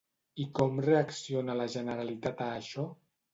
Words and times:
I 0.43 0.45
com 0.59 0.79
reacciona 0.85 1.57
la 1.61 1.67
Generalitat 1.75 2.43
a 2.47 2.49
això? 2.63 2.89